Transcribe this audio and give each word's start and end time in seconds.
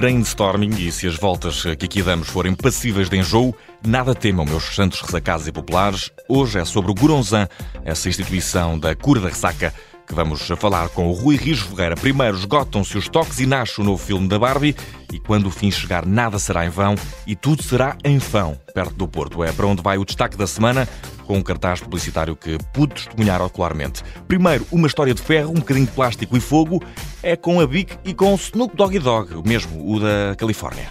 brainstorming 0.00 0.70
e 0.78 0.90
se 0.90 1.06
as 1.06 1.16
voltas 1.16 1.62
que 1.62 1.84
aqui 1.84 2.02
damos 2.02 2.26
forem 2.26 2.54
passíveis 2.54 3.10
de 3.10 3.18
enjoo, 3.18 3.54
nada 3.86 4.14
temam, 4.14 4.46
meus 4.46 4.74
santos 4.74 4.98
ressacados 5.02 5.46
e 5.46 5.52
populares. 5.52 6.10
Hoje 6.26 6.58
é 6.58 6.64
sobre 6.64 6.90
o 6.90 6.94
Goronzan, 6.94 7.46
essa 7.84 8.08
instituição 8.08 8.78
da 8.78 8.94
cura 8.94 9.20
da 9.20 9.28
ressaca 9.28 9.74
que 10.06 10.14
vamos 10.14 10.40
falar 10.56 10.88
com 10.88 11.06
o 11.06 11.12
Rui 11.12 11.36
Rijo 11.36 11.66
Ferreira. 11.66 11.96
Primeiro 11.96 12.34
esgotam-se 12.38 12.96
os 12.96 13.10
toques 13.10 13.40
e 13.40 13.46
nasce 13.46 13.78
o 13.78 13.84
novo 13.84 14.02
filme 14.02 14.26
da 14.26 14.38
Barbie 14.38 14.74
e 15.12 15.20
quando 15.20 15.48
o 15.48 15.50
fim 15.50 15.70
chegar 15.70 16.06
nada 16.06 16.38
será 16.38 16.64
em 16.64 16.70
vão 16.70 16.94
e 17.26 17.36
tudo 17.36 17.62
será 17.62 17.94
em 18.02 18.16
vão, 18.16 18.58
perto 18.72 18.94
do 18.94 19.06
Porto. 19.06 19.44
É 19.44 19.52
para 19.52 19.66
onde 19.66 19.82
vai 19.82 19.98
o 19.98 20.04
destaque 20.06 20.34
da 20.34 20.46
semana 20.46 20.88
com 21.30 21.38
um 21.38 21.42
cartaz 21.42 21.78
publicitário 21.80 22.34
que 22.34 22.58
pude 22.72 22.94
testemunhar 22.94 23.40
ocularmente. 23.40 24.02
Primeiro, 24.26 24.66
uma 24.72 24.88
história 24.88 25.14
de 25.14 25.22
ferro, 25.22 25.50
um 25.50 25.60
bocadinho 25.60 25.86
de 25.86 25.92
plástico 25.92 26.36
e 26.36 26.40
fogo, 26.40 26.82
é 27.22 27.36
com 27.36 27.60
a 27.60 27.66
Bic 27.68 27.96
e 28.04 28.12
com 28.12 28.32
o 28.32 28.34
Snoop 28.34 28.76
Doggy 28.76 28.98
Dogg, 28.98 29.48
mesmo, 29.48 29.94
o 29.94 30.00
da 30.00 30.34
Califórnia. 30.36 30.88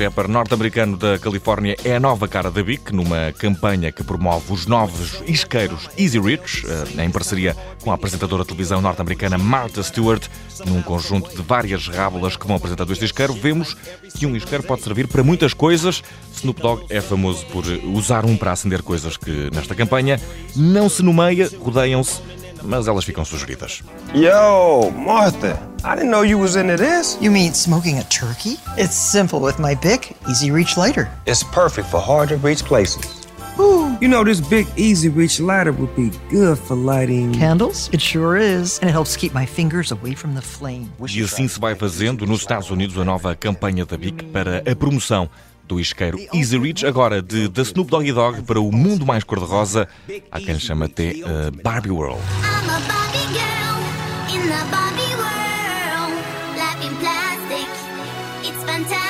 Rapper 0.00 0.28
norte-americano 0.28 0.96
da 0.96 1.18
Califórnia 1.18 1.76
é 1.84 1.96
a 1.96 2.00
nova 2.00 2.26
cara 2.26 2.50
da 2.50 2.62
Bic, 2.62 2.90
numa 2.90 3.32
campanha 3.36 3.92
que 3.92 4.02
promove 4.02 4.50
os 4.50 4.64
novos 4.64 5.22
isqueiros 5.26 5.90
Easy 5.98 6.18
Rich, 6.18 6.64
eh, 6.66 7.04
em 7.04 7.10
parceria 7.10 7.54
com 7.82 7.90
a 7.90 7.94
apresentadora 7.94 8.42
de 8.42 8.48
televisão 8.48 8.80
norte-americana 8.80 9.36
Martha 9.36 9.82
Stewart. 9.82 10.26
Num 10.64 10.80
conjunto 10.80 11.36
de 11.36 11.42
várias 11.42 11.86
rábulas 11.88 12.34
que 12.34 12.46
vão 12.46 12.56
apresentando 12.56 12.92
este 12.92 13.04
isqueiro, 13.04 13.34
vemos 13.34 13.76
que 14.16 14.24
um 14.24 14.34
isqueiro 14.34 14.64
pode 14.64 14.82
servir 14.82 15.06
para 15.06 15.22
muitas 15.22 15.52
coisas. 15.52 16.02
Snoop 16.34 16.62
Dogg 16.62 16.86
é 16.88 17.02
famoso 17.02 17.44
por 17.46 17.64
usar 17.94 18.24
um 18.24 18.36
para 18.36 18.52
acender 18.52 18.82
coisas 18.82 19.18
que, 19.18 19.50
nesta 19.52 19.74
campanha, 19.74 20.18
não 20.56 20.88
se 20.88 21.02
nomeia, 21.02 21.50
rodeiam-se 21.58 22.22
mas 22.62 22.86
elas 22.88 23.04
ficam 23.04 23.24
sugeridas. 23.24 23.82
Yo, 24.14 24.90
Martha, 24.90 25.58
I 25.84 25.94
didn't 25.94 26.10
know 26.10 26.22
you 26.22 26.38
was 26.38 26.56
into 26.56 26.76
this. 26.76 27.16
You 27.20 27.30
mean 27.30 27.54
smoking 27.54 27.98
a 27.98 28.04
turkey? 28.04 28.58
It's 28.76 28.94
simple 28.94 29.40
with 29.40 29.58
my 29.58 29.74
Bic 29.74 30.16
Easy 30.28 30.50
Reach 30.50 30.76
lighter. 30.76 31.08
It's 31.26 31.42
perfect 31.42 31.88
for 31.88 32.00
hard 32.00 32.28
to 32.28 32.36
reach 32.36 32.64
places. 32.64 33.20
Ooh. 33.58 33.96
You 34.00 34.08
know, 34.08 34.24
this 34.24 34.40
big 34.40 34.66
Easy 34.76 35.08
Reach 35.08 35.40
lighter 35.40 35.72
would 35.72 35.94
be 35.94 36.10
good 36.30 36.58
for 36.58 36.74
lighting 36.76 37.32
candles. 37.32 37.90
It 37.92 38.00
sure 38.00 38.36
is, 38.36 38.78
and 38.78 38.88
it 38.88 38.92
helps 38.92 39.16
keep 39.16 39.34
my 39.34 39.44
fingers 39.44 39.92
away 39.92 40.14
from 40.14 40.34
the 40.34 40.42
flame. 40.42 40.90
E 41.08 41.22
assim 41.22 41.46
se 41.48 41.60
vai 41.60 41.74
fazendo 41.74 42.26
nos 42.26 42.40
Estados 42.40 42.70
Unidos 42.70 42.96
a 42.96 43.04
nova 43.04 43.34
campanha 43.34 43.84
da 43.84 43.96
Bic 43.96 44.24
para 44.32 44.62
a 44.70 44.76
promoção 44.76 45.28
do 45.70 45.78
isqueiro 45.78 46.18
Easy 46.34 46.58
Reach, 46.58 46.84
agora 46.84 47.22
de 47.22 47.48
The 47.48 47.62
Snoop 47.62 47.90
Doggy 47.90 48.12
Dogg 48.12 48.42
para 48.42 48.60
o 48.60 48.72
mundo 48.72 49.06
mais 49.06 49.22
cor-de-rosa. 49.22 49.88
Há 50.30 50.40
quem 50.40 50.58
chama 50.58 50.86
até 50.86 51.12
uh, 51.12 51.62
Barbie 51.62 51.90
World. 51.90 52.20
Let's 58.42 58.64
go 58.64 58.88
party. 58.88 59.09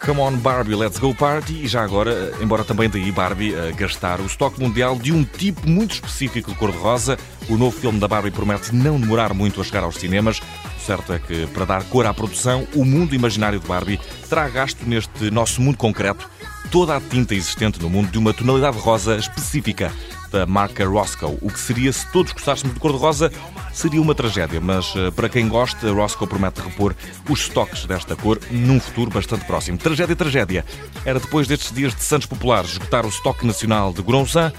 Come 0.00 0.20
on 0.20 0.36
Barbie, 0.38 0.74
let's 0.74 0.98
go 0.98 1.14
party. 1.14 1.64
E 1.64 1.68
já 1.68 1.84
agora, 1.84 2.32
embora 2.40 2.64
também 2.64 2.88
daí 2.88 3.12
Barbie 3.12 3.54
a 3.54 3.70
gastar 3.72 4.20
o 4.20 4.26
estoque 4.26 4.60
mundial 4.60 4.96
de 4.98 5.12
um 5.12 5.22
tipo 5.22 5.68
muito 5.68 5.92
específico 5.94 6.50
de 6.50 6.56
cor-de-rosa, 6.56 7.16
o 7.48 7.56
novo 7.56 7.78
filme 7.78 8.00
da 8.00 8.08
Barbie 8.08 8.30
promete 8.30 8.74
não 8.74 8.98
demorar 8.98 9.32
muito 9.34 9.60
a 9.60 9.64
chegar 9.64 9.84
aos 9.84 9.96
cinemas. 9.96 10.40
O 10.40 10.80
certo 10.84 11.12
é 11.12 11.18
que, 11.18 11.46
para 11.48 11.64
dar 11.64 11.84
cor 11.84 12.06
à 12.06 12.14
produção, 12.14 12.66
o 12.74 12.84
mundo 12.84 13.14
imaginário 13.14 13.60
de 13.60 13.66
Barbie 13.66 14.00
terá 14.28 14.48
gasto 14.48 14.84
neste 14.84 15.30
nosso 15.30 15.60
mundo 15.60 15.76
concreto 15.76 16.28
toda 16.70 16.96
a 16.96 17.00
tinta 17.00 17.34
existente 17.34 17.80
no 17.80 17.88
mundo 17.88 18.10
de 18.10 18.18
uma 18.18 18.34
tonalidade 18.34 18.78
rosa 18.78 19.16
específica 19.16 19.92
da 20.30 20.46
marca 20.46 20.86
Roscoe. 20.86 21.38
O 21.40 21.50
que 21.50 21.58
seria 21.58 21.92
se 21.92 22.06
todos 22.12 22.32
gostássemos 22.32 22.74
de 22.74 22.80
cor-de-rosa 22.80 23.32
seria 23.72 24.00
uma 24.00 24.14
tragédia, 24.14 24.60
mas 24.60 24.94
eh, 24.96 25.10
para 25.10 25.28
quem 25.28 25.48
gosta, 25.48 25.90
Roscoe 25.92 26.26
promete 26.26 26.60
repor 26.60 26.94
os 27.28 27.40
estoques 27.40 27.84
desta 27.84 28.16
cor 28.16 28.40
num 28.50 28.80
futuro 28.80 29.10
bastante 29.10 29.44
próximo. 29.44 29.78
Tragédia, 29.78 30.16
tragédia. 30.16 30.64
Era 31.04 31.20
depois 31.20 31.46
destes 31.46 31.72
dias 31.72 31.94
de 31.94 32.02
Santos 32.02 32.26
Populares 32.26 32.72
esgotar 32.72 33.04
o 33.06 33.08
estoque 33.08 33.46
nacional 33.46 33.92
de 33.92 34.02
Goronzan. 34.02 34.52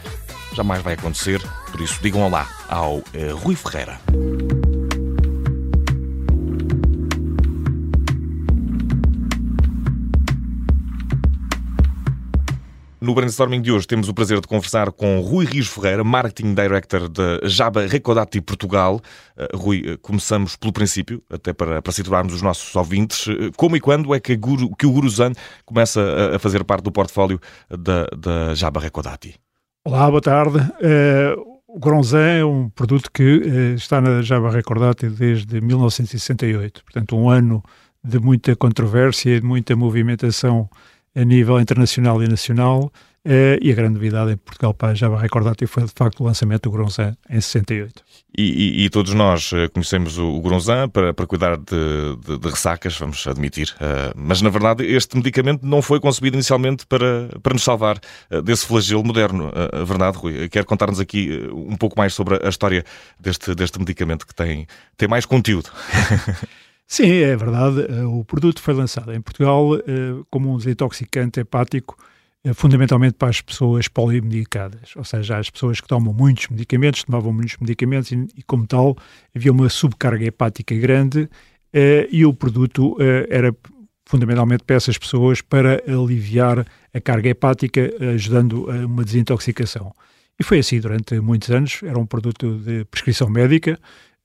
Jamais 0.55 0.81
vai 0.81 0.93
acontecer, 0.93 1.41
por 1.71 1.81
isso 1.81 1.99
digam 2.01 2.21
olá 2.21 2.47
ao 2.67 2.97
uh, 2.97 3.03
Rui 3.35 3.55
Ferreira. 3.55 3.99
No 13.09 13.15
brainstorming 13.15 13.59
de 13.59 13.71
hoje 13.71 13.87
temos 13.87 14.07
o 14.07 14.13
prazer 14.13 14.39
de 14.39 14.47
conversar 14.47 14.91
com 14.91 15.19
Rui 15.21 15.43
Rios 15.43 15.67
Ferreira, 15.67 16.03
Marketing 16.03 16.53
Director 16.53 17.09
da 17.09 17.39
Jaba 17.43 17.87
Recordati 17.87 18.39
Portugal. 18.39 19.01
Uh, 19.35 19.57
Rui, 19.57 19.81
uh, 19.81 19.97
começamos 19.97 20.55
pelo 20.55 20.71
princípio, 20.71 21.19
até 21.27 21.51
para, 21.51 21.81
para 21.81 21.91
situarmos 21.91 22.35
os 22.35 22.43
nossos 22.43 22.75
ouvintes. 22.75 23.25
Uh, 23.25 23.51
como 23.57 23.75
e 23.75 23.79
quando 23.79 24.13
é 24.13 24.19
que, 24.19 24.35
Guru, 24.35 24.75
que 24.75 24.85
o 24.85 24.91
Guruzan 24.91 25.31
começa 25.65 26.35
a, 26.35 26.37
fazer 26.37 26.63
parte 26.63 26.83
do 26.83 26.91
portfólio 26.91 27.39
da, 27.67 28.05
da 28.15 28.53
Jaba 28.53 28.79
Recordati? 28.79 29.33
Olá, 29.83 30.07
boa 30.07 30.21
tarde. 30.21 30.59
o 31.67 31.79
Gronzan 31.79 32.21
é 32.21 32.45
um 32.45 32.69
produto 32.69 33.09
que 33.11 33.73
está 33.75 33.99
na 33.99 34.21
Jaba 34.21 34.51
Recordati 34.51 35.09
desde 35.09 35.59
1968, 35.59 36.83
portanto 36.83 37.17
um 37.17 37.27
ano 37.27 37.63
de 38.03 38.19
muita 38.19 38.55
controvérsia 38.55 39.35
e 39.35 39.39
de 39.39 39.47
muita 39.47 39.75
movimentação 39.75 40.69
a 41.15 41.23
nível 41.23 41.59
internacional 41.59 42.21
e 42.23 42.27
nacional. 42.27 42.91
Uh, 43.25 43.59
e 43.61 43.69
a 43.69 43.75
grande 43.75 43.95
novidade 43.95 44.31
em 44.31 44.37
Portugal 44.37 44.73
para 44.73 44.93
a 44.93 44.95
Java 44.95 45.19
Recordati 45.19 45.67
foi 45.67 45.83
de 45.83 45.91
facto 45.93 46.21
o 46.21 46.23
lançamento 46.23 46.63
do 46.63 46.71
Gronzan 46.71 47.17
em 47.29 47.41
68. 47.41 48.01
E, 48.37 48.43
e, 48.43 48.85
e 48.85 48.89
todos 48.89 49.13
nós 49.13 49.51
eh, 49.53 49.67
conhecemos 49.67 50.17
o, 50.17 50.25
o 50.25 50.41
Gronzan 50.41 50.87
para, 50.87 51.13
para 51.13 51.27
cuidar 51.27 51.57
de, 51.57 52.15
de, 52.25 52.37
de, 52.37 52.49
ressacas, 52.49 52.97
vamos 52.97 53.27
admitir. 53.27 53.75
Uh, 53.75 54.15
mas 54.15 54.41
na 54.41 54.49
verdade 54.49 54.85
este 54.85 55.17
medicamento 55.17 55.65
não 55.65 55.81
foi 55.81 55.99
concebido 55.99 56.37
inicialmente 56.37 56.87
para, 56.87 57.27
para 57.43 57.53
nos 57.53 57.63
salvar 57.63 57.99
uh, 58.31 58.41
desse 58.41 58.65
flagelo 58.65 59.03
moderno. 59.03 59.51
a 59.53 59.83
verdade, 59.83 60.17
Rui, 60.17 60.47
quer 60.47 60.63
contar-nos 60.63 61.01
aqui 61.01 61.45
um 61.51 61.75
pouco 61.75 61.99
mais 61.99 62.13
sobre 62.13 62.39
a 62.41 62.47
história 62.47 62.85
deste, 63.19 63.53
deste 63.53 63.77
medicamento 63.79 64.25
que 64.25 64.33
tem, 64.33 64.65
tem 64.95 65.09
mais 65.09 65.25
conteúdo. 65.25 65.69
Sim, 66.91 67.11
é 67.21 67.35
verdade. 67.37 67.85
Eh, 67.87 68.03
o 68.03 68.25
produto 68.25 68.59
foi 68.61 68.73
lançado 68.73 69.13
em 69.13 69.21
Portugal 69.21 69.75
eh, 69.77 69.81
como 70.31 70.51
um 70.51 70.57
desintoxicante 70.57 71.39
hepático, 71.39 71.95
eh, 72.43 72.51
fundamentalmente 72.51 73.13
para 73.13 73.29
as 73.29 73.41
pessoas 73.41 73.87
polimedicadas, 73.87 74.95
ou 74.95 75.03
seja, 75.03 75.37
as 75.37 75.51
pessoas 75.51 75.79
que 75.79 75.87
tomam 75.87 76.11
muitos 76.11 76.47
medicamentos, 76.47 77.03
tomavam 77.03 77.31
muitos 77.31 77.57
medicamentos 77.57 78.11
e, 78.11 78.41
como 78.47 78.65
tal, 78.65 78.97
havia 79.35 79.51
uma 79.51 79.69
subcarga 79.69 80.25
hepática 80.25 80.75
grande 80.75 81.29
e 82.11 82.25
o 82.25 82.33
produto 82.33 82.97
era 83.29 83.55
fundamentalmente 84.07 84.63
para 84.63 84.75
essas 84.75 84.97
pessoas 84.97 85.39
para 85.39 85.83
aliviar 85.87 86.65
a 86.91 86.99
carga 86.99 87.29
hepática, 87.29 87.91
ajudando 88.15 88.67
a 88.71 88.87
uma 88.87 89.03
desintoxicação. 89.03 89.93
E 90.39 90.43
foi 90.43 90.59
assim 90.59 90.79
durante 90.79 91.19
muitos 91.19 91.51
anos, 91.51 91.81
era 91.83 91.99
um 91.99 92.07
produto 92.07 92.57
de 92.57 92.85
prescrição 92.85 93.29
médica, 93.29 93.77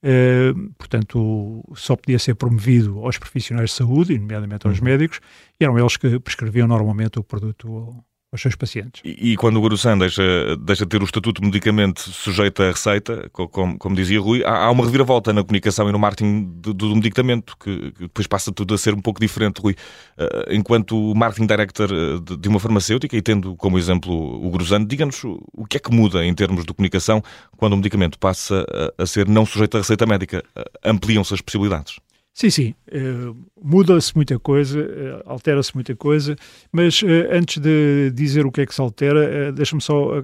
Uh, 0.05 0.69
portanto, 0.77 1.63
só 1.75 1.95
podia 1.95 2.19
ser 2.19 2.35
promovido 2.35 3.03
aos 3.03 3.17
profissionais 3.17 3.71
de 3.71 3.75
saúde, 3.75 4.19
nomeadamente 4.19 4.67
aos 4.67 4.77
uhum. 4.77 4.85
médicos, 4.85 5.19
e 5.59 5.63
eram 5.63 5.79
eles 5.79 5.97
que 5.97 6.19
prescreviam 6.19 6.67
normalmente 6.67 7.17
o 7.17 7.23
produto 7.23 8.05
aos 8.35 8.41
seus 8.41 8.55
pacientes. 8.55 9.01
E, 9.03 9.31
e 9.31 9.37
quando 9.37 9.57
o 9.57 9.61
Gurusan 9.61 9.97
deixa, 9.97 10.23
deixa 10.57 10.85
de 10.85 10.89
ter 10.89 11.01
o 11.01 11.05
estatuto 11.05 11.41
de 11.41 11.47
medicamento 11.47 12.01
sujeito 12.01 12.61
à 12.61 12.67
receita, 12.67 13.29
como, 13.31 13.77
como 13.77 13.95
dizia 13.95 14.19
Rui, 14.19 14.43
há, 14.43 14.65
há, 14.65 14.71
uma 14.71 14.83
reviravolta 14.83 15.33
na 15.33 15.41
comunicação 15.41 15.89
e 15.89 15.91
no 15.91 15.99
marketing 15.99 16.43
do, 16.57 16.73
do 16.73 16.95
medicamento, 16.95 17.55
que, 17.57 17.91
que, 17.91 18.01
depois 18.01 18.27
passa 18.27 18.51
tudo 18.51 18.73
a 18.73 18.77
ser 18.77 18.93
um 18.93 19.01
pouco 19.01 19.19
diferente, 19.19 19.59
Rui. 19.59 19.75
Uh, 20.17 20.53
enquanto 20.53 21.13
marketing 21.15 21.47
director 21.47 21.89
eh, 21.91 22.19
de, 22.23 22.37
de, 22.37 22.49
uma 22.49 22.59
farmacêutica, 22.59 23.15
e 23.15 23.21
tendo 23.21 23.55
como 23.55 23.77
exemplo 23.77 24.13
o 24.13 24.49
Gurusan, 24.49 24.85
diga-nos 24.85 25.23
o 25.23 25.65
que 25.67 25.77
é 25.77 25.79
que 25.79 25.91
muda 25.91 26.25
em 26.25 26.33
termos 26.33 26.65
de 26.65 26.73
comunicação 26.73 27.21
quando 27.57 27.73
o 27.73 27.77
medicamento 27.77 28.19
passa 28.19 28.65
a, 28.97 29.03
a 29.03 29.05
ser 29.05 29.27
não 29.27 29.45
sujeito 29.45 29.77
à 29.77 29.79
receita 29.79 30.05
médica? 30.05 30.43
Uh, 30.55 30.89
Ampliam-se 30.89 31.33
as 31.33 31.41
possibilidades? 31.41 31.97
Sim, 32.35 32.49
sim. 32.49 32.75
Uh, 32.91 33.33
Muda-se 33.63 34.13
muita 34.13 34.37
coisa, 34.37 34.81
uh, 34.81 35.23
altera-se 35.25 35.73
muita 35.73 35.95
coisa, 35.95 36.35
mas 36.69 37.01
uh, 37.01 37.07
antes 37.31 37.59
de 37.61 38.11
dizer 38.13 38.45
o 38.45 38.51
que 38.51 38.59
é 38.59 38.65
que 38.65 38.75
se 38.75 38.81
altera, 38.81 39.53
deixa-me 39.53 39.81
só 39.81 40.21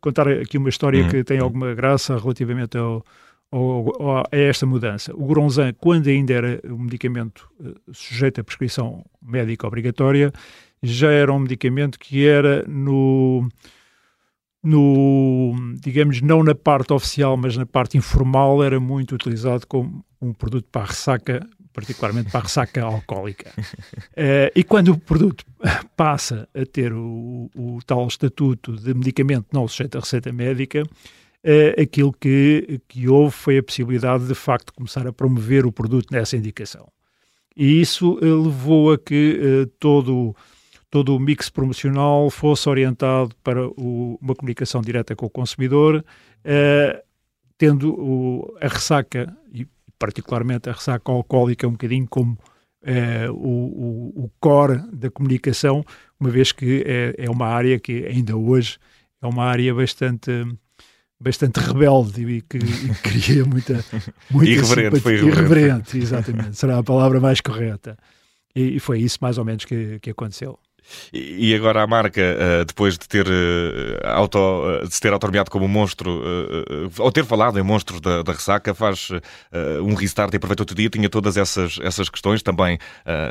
contar 0.00 0.26
aqui 0.26 0.56
uma 0.56 0.70
história 0.70 1.02
uhum. 1.02 1.10
que 1.10 1.22
tem 1.22 1.38
alguma 1.38 1.74
graça 1.74 2.16
relativamente 2.16 2.78
ao, 2.78 3.04
ao, 3.52 4.02
ao, 4.02 4.18
a 4.20 4.36
esta 4.36 4.64
mudança. 4.64 5.14
O 5.14 5.26
Goronzan, 5.26 5.74
quando 5.74 6.08
ainda 6.08 6.32
era 6.32 6.60
um 6.64 6.78
medicamento 6.78 7.46
sujeito 7.92 8.40
à 8.40 8.44
prescrição 8.44 9.04
médica 9.22 9.66
obrigatória, 9.66 10.32
já 10.82 11.12
era 11.12 11.30
um 11.30 11.40
medicamento 11.40 11.98
que 11.98 12.26
era 12.26 12.64
no 12.66 13.46
no, 14.62 15.54
digamos, 15.80 16.20
não 16.20 16.42
na 16.42 16.54
parte 16.54 16.92
oficial, 16.92 17.36
mas 17.36 17.56
na 17.56 17.66
parte 17.66 17.96
informal, 17.96 18.62
era 18.62 18.80
muito 18.80 19.14
utilizado 19.14 19.66
como 19.66 20.04
um 20.20 20.32
produto 20.32 20.66
para 20.70 20.82
a 20.82 20.86
ressaca, 20.86 21.46
particularmente 21.72 22.30
para 22.30 22.40
a 22.40 22.42
ressaca 22.42 22.82
alcoólica. 22.82 23.52
Uh, 23.58 24.50
e 24.54 24.64
quando 24.64 24.92
o 24.92 24.98
produto 24.98 25.44
passa 25.96 26.48
a 26.54 26.66
ter 26.66 26.92
o, 26.92 27.50
o, 27.54 27.78
tal 27.86 28.06
estatuto 28.06 28.76
de 28.76 28.92
medicamento 28.94 29.46
não 29.52 29.68
sujeito 29.68 29.96
a 29.96 30.00
receita 30.00 30.32
médica, 30.32 30.82
uh, 30.82 31.80
aquilo 31.80 32.12
que, 32.12 32.80
que 32.88 33.08
houve 33.08 33.34
foi 33.34 33.58
a 33.58 33.62
possibilidade 33.62 34.24
de, 34.24 34.30
de 34.30 34.34
facto, 34.34 34.72
começar 34.74 35.06
a 35.06 35.12
promover 35.12 35.64
o 35.66 35.72
produto 35.72 36.10
nessa 36.10 36.36
indicação. 36.36 36.88
E 37.56 37.80
isso 37.80 38.14
uh, 38.14 38.42
levou 38.42 38.92
a 38.92 38.98
que 38.98 39.68
todo 39.78 40.34
todo 40.90 41.14
o 41.14 41.20
mix 41.20 41.50
promocional 41.50 42.30
fosse 42.30 42.68
orientado 42.68 43.34
para 43.42 43.66
o, 43.66 44.18
uma 44.20 44.34
comunicação 44.34 44.80
direta 44.80 45.14
com 45.14 45.26
o 45.26 45.30
consumidor, 45.30 46.04
uh, 46.44 47.02
tendo 47.56 47.94
o, 47.94 48.56
a 48.60 48.68
ressaca, 48.68 49.34
e 49.52 49.66
particularmente 49.98 50.68
a 50.68 50.72
ressaca 50.72 51.12
alcoólica, 51.12 51.68
um 51.68 51.72
bocadinho 51.72 52.06
como 52.08 52.32
uh, 52.32 53.32
o, 53.32 54.24
o, 54.24 54.30
core 54.40 54.78
da 54.92 55.10
comunicação, 55.10 55.84
uma 56.18 56.30
vez 56.30 56.52
que 56.52 56.82
é, 56.86 57.14
é 57.18 57.30
uma 57.30 57.46
área 57.46 57.78
que 57.78 58.06
ainda 58.06 58.36
hoje 58.36 58.78
é 59.20 59.26
uma 59.26 59.44
área 59.44 59.74
bastante 59.74 60.30
bastante 61.20 61.58
rebelde 61.58 62.22
e 62.22 62.42
que, 62.42 62.58
e 62.58 62.94
cria 63.02 63.42
muita, 63.44 63.84
muita 64.30 64.50
irreverente, 64.52 65.00
foi 65.00 65.14
irreverente. 65.14 65.38
irreverente, 65.38 65.98
exatamente, 65.98 66.56
será 66.56 66.78
a 66.78 66.82
palavra 66.82 67.20
mais 67.20 67.40
correta. 67.40 67.98
E, 68.54 68.76
e 68.76 68.80
foi 68.80 69.00
isso 69.00 69.18
mais 69.20 69.36
ou 69.36 69.44
menos 69.44 69.64
que, 69.64 69.98
que 69.98 70.10
aconteceu. 70.10 70.58
E 71.12 71.54
agora 71.54 71.82
a 71.82 71.86
marca, 71.86 72.20
eh, 72.20 72.64
depois 72.64 72.98
de 72.98 73.08
ter, 73.08 73.26
eh, 73.26 74.00
auto, 74.04 74.38
eh, 74.38 74.86
de 74.86 74.94
se 74.94 75.00
ter 75.00 75.12
autonomeado 75.12 75.50
como 75.50 75.66
monstro, 75.66 76.22
ou 76.98 77.12
ter 77.12 77.24
falado 77.24 77.58
em 77.58 77.62
monstros 77.62 78.00
da, 78.00 78.22
da 78.22 78.32
ressaca, 78.32 78.74
faz 78.74 79.08
um 79.82 79.94
restart 79.94 80.32
e 80.32 80.36
aproveita 80.36 80.62
outro 80.62 80.74
dia, 80.74 80.88
tinha 80.88 81.08
todas 81.08 81.36
essas, 81.36 81.78
essas 81.82 82.08
questões, 82.08 82.42
também 82.42 82.78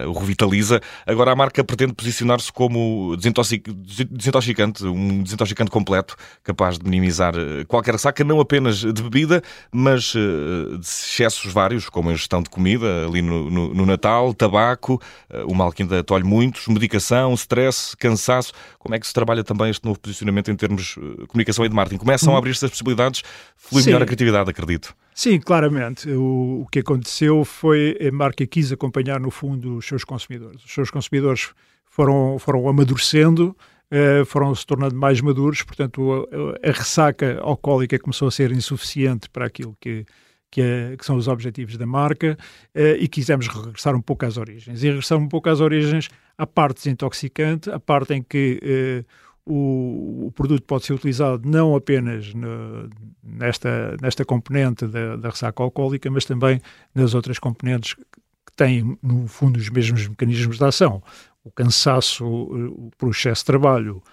o 0.08 0.14
revitaliza. 0.14 0.82
Agora 1.06 1.32
a 1.32 1.36
marca 1.36 1.64
pretende 1.64 1.94
posicionar-se 1.94 2.52
como 2.52 3.16
desintoxicante, 3.18 4.86
um 4.86 5.22
desintoxicante 5.24 5.72
completo, 5.72 6.16
capaz 6.44 6.78
de 6.78 6.86
minimizar 6.86 7.34
qualquer 7.68 7.94
ressaca, 7.94 8.24
não 8.24 8.40
apenas 8.40 8.78
de 8.80 9.04
bebida, 9.04 9.42
mas 9.72 10.14
de 10.14 10.80
excessos 10.82 11.52
vários, 11.52 11.90
como 11.90 12.10
a 12.10 12.14
ingestão 12.14 12.42
de 12.42 12.50
comida 12.50 13.06
ali 13.06 13.22
no, 13.22 13.50
no, 13.50 13.74
no 13.74 13.86
Natal, 13.86 14.34
tabaco, 14.34 15.02
o 15.46 15.54
mal 15.54 15.72
que 15.72 15.84
ainda 15.84 16.04
tolhe 16.04 16.24
muitos, 16.24 16.68
medicação, 16.68 17.34
stress, 17.48 17.96
cansaço. 17.98 18.52
Como 18.78 18.94
é 18.94 19.00
que 19.00 19.08
se 19.08 19.14
trabalha 19.14 19.44
também 19.44 19.70
este 19.70 19.86
novo 19.86 20.00
posicionamento 20.00 20.52
em 20.52 20.56
termos 20.56 20.96
de 20.96 21.24
eh, 21.24 21.26
comunicação 21.28 21.66
e 21.66 21.70
de 21.70 21.76
marketing? 21.76 21.98
Começam 21.98 22.36
a 22.36 22.38
abrir-se 22.38 22.66
as 22.66 22.72
possibilidades, 22.72 23.24
flui 23.56 23.84
melhor 23.84 24.02
a 24.02 24.06
criatividade, 24.06 24.50
acredito. 24.50 24.94
Sim, 25.14 25.40
claramente. 25.40 26.10
O, 26.10 26.62
o, 26.62 26.68
que 26.72 26.80
aconteceu 26.80 27.44
foi 27.44 27.98
a 28.08 28.12
marca 28.12 28.46
quis 28.46 28.72
acompanhar, 28.72 29.20
no 29.20 29.32
fundo, 29.32 29.78
os 29.78 29.88
seus 29.88 30.04
consumidores. 30.04 30.64
Os 30.64 30.72
seus 30.72 30.92
consumidores 30.92 31.52
foram, 31.86 32.38
foram 32.38 32.68
amadurecendo, 32.68 33.56
eh, 33.90 34.24
foram 34.26 34.54
se 34.54 34.66
tornando 34.66 34.96
mais 34.96 35.22
maduros, 35.22 35.64
portanto, 35.64 36.28
a, 36.64 36.70
a, 36.70 36.72
ressaca 36.72 37.40
alcoólica 37.42 37.98
começou 37.98 38.28
a 38.28 38.32
ser 38.32 38.52
insuficiente 38.52 39.30
para 39.30 39.46
aquilo 39.46 39.76
que, 39.80 40.06
que, 40.50 40.62
é, 40.62 40.96
que, 40.98 41.06
são 41.06 41.16
os 41.16 41.28
objetivos 41.28 41.78
da 41.78 41.86
marca, 41.86 42.38
uh, 42.76 42.80
e 43.00 43.08
quisemos 43.08 43.48
regressar 43.48 43.96
um 43.96 44.02
pouco 44.02 44.26
às 44.26 44.38
origens. 44.38 44.84
E 44.84 44.88
regressar 44.88 45.18
um 45.18 45.28
pouco 45.28 45.50
às 45.50 45.60
origens 45.60 46.10
à 46.38 46.46
parte 46.46 46.78
desintoxicante, 46.78 47.70
a 47.70 47.80
parte 47.80 48.14
em 48.14 48.24
que 48.24 48.60
uh, 48.64 49.06
o, 49.46 50.28
o, 50.28 50.32
produto 50.32 50.64
pode 50.64 50.86
ser 50.86 50.94
utilizado 50.94 51.50
não 51.50 51.76
apenas 51.76 52.34
no, 52.34 52.90
nesta, 53.24 53.96
nesta 54.02 54.26
componente 54.26 54.86
da, 54.86 55.16
da 55.16 55.30
ressaca 55.30 55.64
alcoólica, 55.64 56.12
mas 56.12 56.26
também 56.26 56.62
nas 56.94 57.14
outras 57.14 57.40
componentes 57.40 57.94
que 57.94 58.54
têm, 58.56 58.98
no 59.02 59.28
fundo, 59.28 59.58
os 59.58 59.70
mesmos 59.70 60.08
mecanismos 60.08 60.58
de 60.58 60.66
ação. 60.66 61.02
O 61.44 61.52
cansaço 61.52 62.26
o, 62.26 62.92
por 62.98 63.10
excesso 63.10 63.42
de 63.42 63.46
trabalho, 63.46 64.04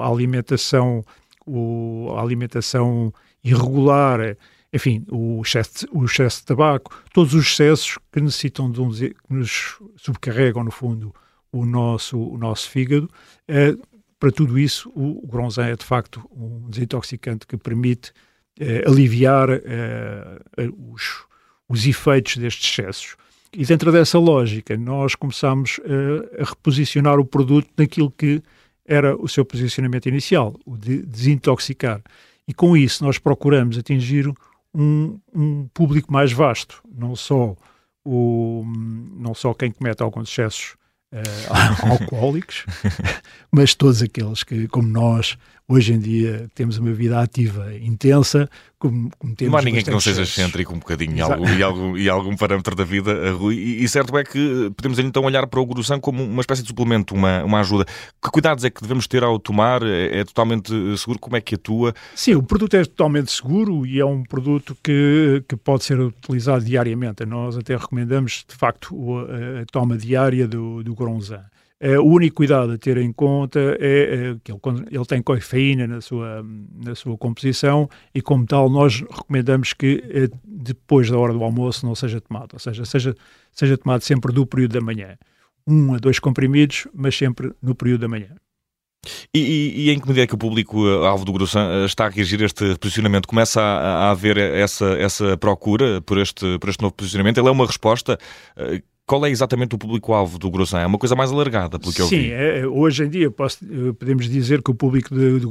a 0.00 0.06
alimentação, 0.06 1.02
o, 1.46 2.14
a 2.16 2.20
alimentação 2.20 3.12
irregular, 3.42 4.36
enfim, 4.74 5.06
o 5.08 5.40
excesso, 5.40 5.86
o 5.92 6.04
excesso 6.04 6.40
de 6.40 6.46
tabaco, 6.46 7.00
todos 7.12 7.32
os 7.32 7.46
excessos 7.46 7.96
que 8.10 8.20
necessitam 8.20 8.68
de 8.68 8.80
um, 8.80 8.90
que 8.90 9.14
nos 9.30 9.80
subcarregam, 9.96 10.64
no 10.64 10.72
fundo, 10.72 11.14
o 11.52 11.64
nosso, 11.64 12.18
o 12.18 12.36
nosso 12.36 12.68
fígado. 12.68 13.08
Eh, 13.46 13.76
para 14.18 14.32
tudo 14.32 14.58
isso, 14.58 14.90
o, 14.90 15.24
o 15.24 15.60
é 15.60 15.76
de 15.76 15.84
facto 15.84 16.28
um 16.32 16.68
desintoxicante 16.68 17.46
que 17.46 17.56
permite 17.56 18.12
eh, 18.58 18.82
aliviar 18.84 19.48
eh, 19.48 20.40
os, 20.90 21.24
os 21.68 21.86
efeitos 21.86 22.36
destes 22.36 22.68
excessos. 22.68 23.16
E 23.52 23.64
dentro 23.64 23.92
dessa 23.92 24.18
lógica, 24.18 24.76
nós 24.76 25.14
começamos 25.14 25.78
a 26.40 26.44
reposicionar 26.44 27.20
o 27.20 27.24
produto 27.24 27.70
naquilo 27.76 28.10
que 28.10 28.42
era 28.84 29.14
o 29.16 29.28
seu 29.28 29.44
posicionamento 29.44 30.06
inicial, 30.06 30.58
o 30.66 30.76
de 30.76 31.02
desintoxicar. 31.02 32.02
E 32.48 32.52
com 32.52 32.76
isso 32.76 33.04
nós 33.04 33.16
procuramos 33.16 33.78
atingir 33.78 34.28
um, 34.74 35.18
um 35.34 35.68
público 35.72 36.12
mais 36.12 36.32
vasto, 36.32 36.82
não 36.92 37.14
só, 37.14 37.54
o, 38.04 38.64
não 39.16 39.34
só 39.34 39.54
quem 39.54 39.70
comete 39.70 40.02
alguns 40.02 40.28
excessos 40.28 40.74
uh, 41.12 41.88
alcoólicos, 41.90 42.66
mas 43.52 43.74
todos 43.74 44.02
aqueles 44.02 44.42
que, 44.42 44.66
como 44.68 44.88
nós, 44.88 45.38
hoje 45.68 45.92
em 45.92 45.98
dia 45.98 46.46
temos 46.54 46.78
uma 46.78 46.92
vida 46.92 47.20
ativa 47.20 47.74
intensa, 47.76 48.48
como, 48.78 49.10
como 49.18 49.34
temos 49.34 49.52
Não 49.52 49.58
há 49.58 49.62
ninguém 49.62 49.82
que 49.82 49.90
não 49.90 50.00
seja 50.00 50.22
excêntrico 50.22 50.74
um 50.74 50.78
bocadinho 50.78 51.16
e 51.16 51.20
algum, 51.20 51.48
e, 51.48 51.62
algum, 51.62 52.10
algum 52.10 52.36
parâmetro 52.36 52.74
da 52.74 52.84
vida, 52.84 53.32
Rui. 53.32 53.54
E, 53.54 53.84
e, 53.84 53.88
certo 53.88 54.16
é 54.18 54.24
que 54.24 54.70
podemos 54.76 54.98
então 54.98 55.24
olhar 55.24 55.46
para 55.46 55.60
o 55.60 55.66
Gurusan 55.66 55.98
como 56.00 56.22
uma 56.22 56.40
espécie 56.40 56.62
de 56.62 56.68
suplemento, 56.68 57.14
uma, 57.14 57.42
uma 57.44 57.60
ajuda. 57.60 57.86
Que 58.22 58.30
cuidados 58.30 58.64
é 58.64 58.70
que 58.70 58.82
devemos 58.82 59.06
ter 59.06 59.22
ao 59.22 59.38
tomar? 59.38 59.82
É, 59.82 60.20
é 60.20 60.24
totalmente 60.24 60.70
seguro? 60.98 61.18
Como 61.18 61.36
é 61.36 61.40
que 61.40 61.54
atua? 61.54 61.94
Sim, 62.14 62.34
o 62.34 62.42
produto 62.42 62.74
é 62.74 62.84
totalmente 62.84 63.32
seguro 63.32 63.86
e 63.86 64.00
é 64.00 64.04
um 64.04 64.22
produto 64.22 64.76
que, 64.82 65.42
que 65.48 65.56
pode 65.56 65.84
ser 65.84 65.98
utilizado 66.00 66.64
diariamente. 66.64 67.24
Nós 67.24 67.56
até 67.56 67.76
recomendamos, 67.76 68.44
de 68.46 68.54
facto, 68.54 68.94
a, 69.18 69.64
toma 69.70 69.96
diária 69.96 70.46
do, 70.46 70.82
do. 70.82 70.94
Uh, 71.82 72.00
o 72.00 72.14
único 72.14 72.36
cuidado 72.36 72.72
a 72.72 72.78
ter 72.78 72.96
em 72.96 73.12
conta 73.12 73.58
é, 73.80 74.30
é 74.30 74.36
que 74.42 74.52
ele, 74.52 74.60
ele, 74.90 75.04
tem 75.04 75.20
cafeína 75.20 75.86
na 75.86 76.00
sua, 76.00 76.42
na 76.72 76.94
sua 76.94 77.18
composição 77.18 77.90
e, 78.14 78.22
como 78.22 78.46
tal, 78.46 78.70
nós 78.70 79.00
recomendamos 79.00 79.72
que 79.72 79.96
uh, 79.96 80.38
depois 80.44 81.10
da 81.10 81.18
hora 81.18 81.32
do 81.32 81.42
almoço 81.42 81.84
não 81.84 81.94
seja 81.94 82.20
tomado, 82.20 82.54
ou 82.54 82.58
seja, 82.60 82.84
seja, 82.84 83.14
seja 83.52 83.76
tomado 83.76 84.02
sempre 84.02 84.32
do 84.32 84.46
período 84.46 84.72
da 84.72 84.80
manhã. 84.80 85.18
Um 85.66 85.94
a 85.94 85.98
dois 85.98 86.18
comprimidos, 86.18 86.86
mas 86.94 87.16
sempre 87.16 87.52
no 87.60 87.74
período 87.74 88.02
da 88.02 88.08
manhã. 88.08 88.30
E, 89.34 89.38
e, 89.38 89.80
e, 89.86 89.90
em 89.90 89.98
que 89.98 90.06
medida 90.06 90.24
é 90.24 90.26
que 90.26 90.34
o 90.34 90.38
público 90.38 90.88
eh, 90.88 91.06
alvo 91.06 91.24
do 91.24 91.32
Grossan 91.32 91.84
está 91.84 92.06
a 92.06 92.08
reagir 92.08 92.40
a 92.42 92.46
este 92.46 92.76
posicionamento? 92.78 93.26
Começa 93.26 93.60
a, 93.60 94.06
a 94.06 94.10
haver 94.10 94.38
essa, 94.38 94.86
essa 94.94 95.36
procura 95.36 96.00
por 96.00 96.18
este, 96.18 96.58
por 96.58 96.70
este 96.70 96.82
novo 96.82 96.94
posicionamento? 96.94 97.38
Ele 97.38 97.48
é 97.48 97.50
uma 97.50 97.66
resposta 97.66 98.18
qual 99.06 99.24
é 99.26 99.30
exatamente 99.30 99.74
o 99.74 99.78
público-alvo 99.78 100.38
do 100.38 100.50
Grosjean? 100.50 100.80
É 100.80 100.86
uma 100.86 100.98
coisa 100.98 101.14
mais 101.14 101.30
alargada, 101.30 101.78
pelo 101.78 101.92
que 101.92 102.00
eu. 102.00 102.06
Sim, 102.06 102.30
é, 102.30 102.66
hoje 102.66 103.04
em 103.04 103.08
dia 103.08 103.30
posso, 103.30 103.64
eh, 103.64 103.92
podemos 103.92 104.28
dizer 104.28 104.62
que 104.62 104.70
o 104.70 104.74
público 104.74 105.14
de, 105.14 105.40
de 105.40 105.46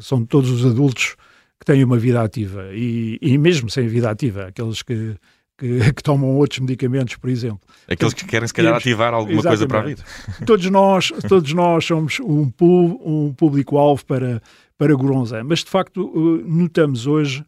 são 0.00 0.24
todos 0.24 0.50
os 0.50 0.64
adultos 0.64 1.16
que 1.60 1.66
têm 1.66 1.84
uma 1.84 1.98
vida 1.98 2.22
ativa 2.22 2.68
e, 2.72 3.18
e 3.20 3.36
mesmo 3.36 3.68
sem 3.68 3.86
vida 3.86 4.10
ativa, 4.10 4.46
aqueles 4.46 4.82
que, 4.82 5.14
que, 5.58 5.92
que, 5.92 6.02
tomam 6.02 6.36
outros 6.36 6.60
medicamentos, 6.60 7.16
por 7.16 7.28
exemplo. 7.28 7.60
Aqueles 7.86 8.14
que 8.14 8.24
querem, 8.24 8.48
se 8.48 8.54
calhar, 8.54 8.74
ativar 8.74 9.12
alguma 9.12 9.42
coisa 9.42 9.66
para 9.66 9.80
a 9.80 9.82
vida. 9.82 10.02
Todos 10.46 10.68
nós, 10.70 11.12
todos 11.28 11.52
nós 11.52 11.84
somos 11.84 12.18
um, 12.20 12.50
um 12.60 13.34
público-alvo 13.34 14.04
para, 14.06 14.42
para 14.78 14.94
Goronzan, 14.94 15.44
mas 15.44 15.58
de 15.60 15.70
facto 15.70 16.12
eh, 16.14 16.44
notamos 16.46 17.06
hoje 17.06 17.44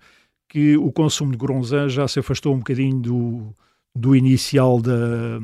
que 0.46 0.76
o 0.76 0.92
consumo 0.92 1.32
de 1.32 1.38
Goronzan 1.38 1.88
já 1.88 2.06
se 2.06 2.18
afastou 2.18 2.54
um 2.54 2.58
bocadinho 2.58 2.98
do, 3.00 3.54
do 3.96 4.14
inicial 4.14 4.80
da, 4.80 5.38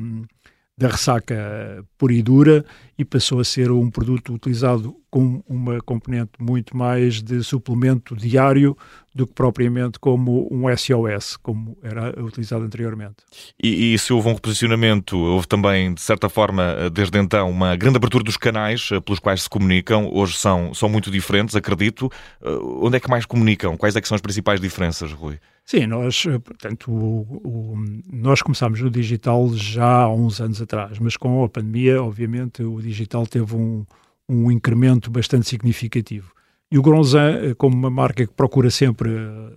da 0.77 0.87
ressaca 0.87 1.83
pura 1.97 2.13
e 2.13 2.21
dura 2.21 2.65
e 2.97 3.03
passou 3.03 3.39
a 3.39 3.43
ser 3.43 3.71
um 3.71 3.89
produto 3.89 4.33
utilizado 4.33 4.95
com 5.13 5.43
uma 5.47 5.79
componente 5.79 6.31
muito 6.39 6.75
mais 6.75 7.21
de 7.21 7.43
suplemento 7.43 8.15
diário 8.15 8.75
do 9.13 9.27
que 9.27 9.33
propriamente 9.35 9.99
como 9.99 10.47
um 10.51 10.75
SOS, 10.75 11.37
como 11.37 11.77
era 11.83 12.19
utilizado 12.19 12.65
anteriormente. 12.65 13.17
E, 13.63 13.93
e, 13.93 13.99
se 13.99 14.11
houve 14.11 14.29
um 14.29 14.33
reposicionamento, 14.33 15.15
houve 15.15 15.47
também, 15.47 15.93
de 15.93 16.01
certa 16.01 16.27
forma, 16.29 16.89
desde 16.91 17.19
então, 17.19 17.47
uma 17.47 17.75
grande 17.75 17.97
abertura 17.97 18.23
dos 18.23 18.37
canais 18.37 18.89
eh, 18.91 18.99
pelos 18.99 19.19
quais 19.19 19.43
se 19.43 19.49
comunicam. 19.49 20.09
Hoje 20.11 20.35
são, 20.35 20.73
são 20.73 20.89
muito 20.89 21.11
diferentes, 21.11 21.55
acredito. 21.55 22.11
Uh, 22.41 22.83
onde 22.83 22.97
é 22.97 22.99
que 22.99 23.07
mais 23.07 23.23
comunicam? 23.23 23.77
Quais 23.77 23.95
é 23.95 24.01
que 24.01 24.07
são 24.07 24.15
as 24.15 24.21
principais 24.21 24.59
diferenças, 24.59 25.11
Rui? 25.11 25.37
Sim, 25.63 25.85
nós, 25.85 26.25
eh, 26.27 26.39
portanto, 26.39 26.91
o, 26.91 27.21
o, 27.43 27.75
nós 28.11 28.41
começámos 28.41 28.81
no 28.81 28.89
digital 28.89 29.47
já 29.53 30.05
há 30.05 30.11
uns 30.11 30.41
anos 30.41 30.59
atrás, 30.59 30.97
mas 30.97 31.15
com 31.15 31.43
a 31.43 31.49
pandemia, 31.49 32.01
obviamente, 32.01 32.63
o 32.63 32.81
digital 32.81 33.27
teve 33.27 33.55
um, 33.55 33.85
um 34.27 34.51
incremento 34.51 35.11
bastante 35.11 35.47
significativo. 35.47 36.31
E 36.71 36.77
o 36.77 36.81
Gronzan, 36.81 37.53
como 37.55 37.75
uma 37.75 37.89
marca 37.89 38.25
que 38.25 38.33
procura 38.33 38.71
sempre 38.71 39.11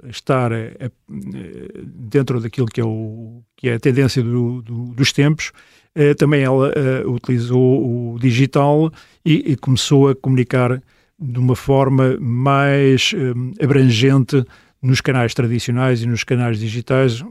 estar 0.06 0.50
dentro 1.08 2.40
daquilo 2.40 2.66
que 2.66 2.78
é, 2.80 2.84
o, 2.84 3.42
que 3.56 3.70
é 3.70 3.74
a 3.74 3.80
tendência 3.80 4.22
do, 4.22 4.60
do, 4.60 4.84
dos 4.92 5.12
tempos, 5.12 5.50
também 6.18 6.42
ela 6.42 6.70
utilizou 7.06 8.12
o 8.14 8.18
digital 8.18 8.92
e, 9.24 9.52
e 9.52 9.56
começou 9.56 10.10
a 10.10 10.14
comunicar 10.14 10.82
de 11.18 11.38
uma 11.38 11.56
forma 11.56 12.18
mais 12.20 13.14
abrangente 13.62 14.44
nos 14.82 15.00
canais 15.00 15.32
tradicionais 15.32 16.02
e 16.02 16.06
nos 16.06 16.22
canais 16.22 16.58
digitais, 16.58 17.24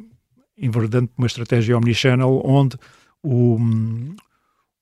enverdando 0.57 1.09
uma 1.15 1.27
estratégia 1.27 1.77
omnichannel, 1.77 2.41
onde 2.43 2.75
o, 3.21 3.59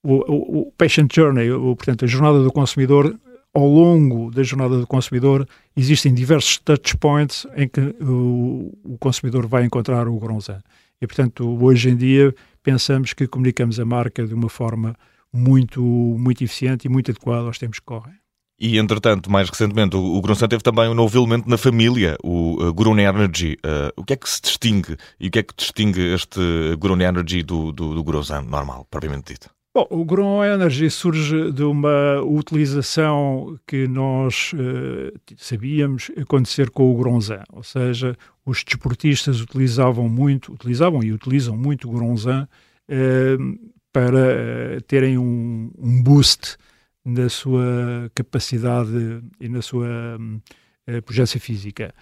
o, 0.03 0.67
o 0.67 0.71
patient 0.77 1.13
journey, 1.13 1.51
o, 1.51 1.75
portanto, 1.75 2.03
a 2.05 2.07
jornada 2.07 2.43
do 2.43 2.51
consumidor, 2.51 3.17
ao 3.53 3.65
longo 3.65 4.29
da 4.31 4.43
jornada 4.43 4.77
do 4.77 4.85
consumidor, 4.85 5.47
existem 5.75 6.13
diversos 6.13 6.57
touch 6.57 6.97
points 6.97 7.47
em 7.55 7.67
que 7.67 7.79
o, 8.01 8.77
o 8.83 8.97
consumidor 8.99 9.47
vai 9.47 9.63
encontrar 9.63 10.07
o 10.07 10.19
Gronzan. 10.19 10.61
E, 11.01 11.07
portanto, 11.07 11.47
hoje 11.63 11.89
em 11.89 11.95
dia, 11.95 12.33
pensamos 12.61 13.13
que 13.13 13.27
comunicamos 13.27 13.79
a 13.79 13.85
marca 13.85 14.25
de 14.25 14.33
uma 14.33 14.49
forma 14.49 14.95
muito, 15.31 15.81
muito 15.81 16.43
eficiente 16.43 16.87
e 16.87 16.89
muito 16.89 17.11
adequada 17.11 17.47
aos 17.47 17.57
tempos 17.57 17.79
que 17.79 17.85
correm. 17.85 18.13
E, 18.59 18.77
entretanto, 18.77 19.31
mais 19.31 19.49
recentemente, 19.49 19.95
o, 19.95 20.17
o 20.17 20.47
teve 20.47 20.63
também 20.63 20.87
um 20.87 20.93
novo 20.93 21.17
elemento 21.17 21.49
na 21.49 21.57
família, 21.57 22.15
o 22.23 22.63
uh, 22.63 22.73
Grun 22.73 22.97
Energy. 22.97 23.57
Uh, 23.65 23.91
o 23.97 24.03
que 24.05 24.13
é 24.13 24.15
que 24.15 24.29
se 24.29 24.41
distingue 24.41 24.95
e 25.19 25.27
o 25.27 25.31
que 25.31 25.39
é 25.39 25.43
que 25.43 25.53
distingue 25.55 26.13
este 26.13 26.39
Grun 26.79 27.01
Energy 27.01 27.43
do, 27.43 27.71
do, 27.71 28.01
do 28.01 28.21
normal, 28.49 28.87
propriamente 28.89 29.33
dito? 29.33 29.49
Bom, 29.75 29.87
o 29.89 30.05
Grun 30.05 30.43
Energy 30.43 30.87
surge 30.87 31.51
de 31.51 31.63
uma 31.63 32.21
utilização 32.21 33.59
que 33.65 33.87
nós 33.87 34.51
uh, 34.53 35.11
sabíamos 35.35 36.11
acontecer 36.15 36.69
com 36.69 36.91
o 36.91 36.95
Gronzan, 36.95 37.41
ou 37.51 37.63
seja, 37.63 38.15
os 38.45 38.63
desportistas 38.63 39.41
utilizavam 39.41 40.07
muito, 40.07 40.53
utilizavam 40.53 41.01
e 41.01 41.11
utilizam 41.11 41.57
muito 41.57 41.89
o 41.89 41.91
Gronzan 41.91 42.47
uh, 42.87 43.71
para 43.91 44.77
uh, 44.77 44.81
terem 44.83 45.17
um, 45.17 45.71
um 45.75 46.03
boost 46.03 46.55
na 47.03 47.27
sua 47.27 48.11
capacidade 48.13 49.23
e 49.39 49.49
na 49.49 49.63
sua 49.63 49.87
uh, 49.87 51.01
pujança 51.01 51.39
física. 51.39 51.95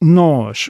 Nós 0.00 0.68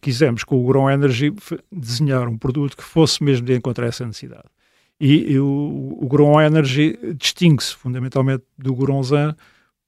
quisemos, 0.00 0.44
com 0.44 0.62
o 0.62 0.66
Grow 0.66 0.90
Energy, 0.90 1.32
desenhar 1.72 2.28
um 2.28 2.36
produto 2.36 2.76
que 2.76 2.82
fosse 2.82 3.22
mesmo 3.22 3.46
de 3.46 3.54
encontrar 3.54 3.86
essa 3.86 4.04
necessidade. 4.04 4.44
E, 5.00 5.32
e 5.32 5.38
o, 5.38 5.98
o 6.00 6.40
Energy 6.40 6.98
distingue-se 7.16 7.74
fundamentalmente 7.74 8.44
do 8.56 8.74
Gronzan 8.74 9.36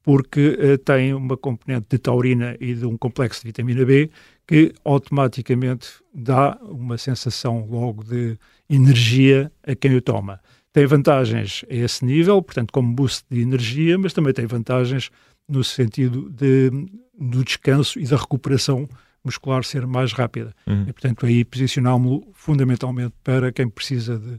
porque 0.03 0.59
uh, 0.59 0.79
tem 0.79 1.13
uma 1.13 1.37
componente 1.37 1.87
de 1.91 1.99
taurina 1.99 2.57
e 2.61 2.75
de 2.75 2.87
um 2.87 2.97
complexo 2.97 3.43
de 3.43 3.49
vitamina 3.49 3.85
B 3.85 4.11
que 4.47 4.73
automaticamente 4.85 5.89
dá 6.15 6.59
uma 6.63 6.97
sensação 6.97 7.67
logo 7.69 8.03
de 8.05 8.39
energia 8.69 9.53
a 9.67 9.75
quem 9.75 9.95
o 9.95 10.01
toma 10.01 10.41
tem 10.73 10.87
vantagens 10.87 11.65
a 11.69 11.75
esse 11.75 12.05
nível, 12.05 12.41
portanto, 12.43 12.73
como 12.73 12.93
boost 12.95 13.25
de 13.31 13.41
energia, 13.41 13.99
mas 13.99 14.13
também 14.13 14.33
tem 14.33 14.47
vantagens 14.47 15.11
no 15.49 15.65
sentido 15.65 16.31
de, 16.31 16.71
do 17.19 17.45
descanso 17.45 17.99
e 17.99 18.07
da 18.07 18.17
recuperação 18.17 18.89
muscular 19.25 19.65
ser 19.65 19.87
mais 19.87 20.13
rápida. 20.13 20.55
Uhum. 20.67 20.85
E, 20.89 20.93
portanto, 20.93 21.27
aí 21.27 21.45
posicionámos-lo 21.45 22.29
fundamentalmente 22.33 23.15
para 23.25 23.51
quem 23.53 23.69
precisa 23.69 24.19
de, 24.19 24.37